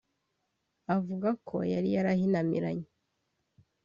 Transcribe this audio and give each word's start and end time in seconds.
Avuga 0.95 1.29
ko 1.47 1.57
yari 1.73 1.89
yarahinamiramye 1.95 2.89